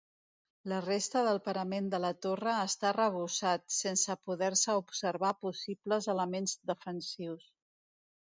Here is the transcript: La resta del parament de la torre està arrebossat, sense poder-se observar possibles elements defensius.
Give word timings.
La 0.71 0.77
resta 0.83 1.19
del 1.25 1.39
parament 1.47 1.89
de 1.93 1.99
la 2.05 2.09
torre 2.25 2.53
està 2.61 2.87
arrebossat, 2.93 3.67
sense 3.81 4.17
poder-se 4.31 4.77
observar 4.81 5.33
possibles 5.45 6.09
elements 6.17 6.57
defensius. 6.73 7.47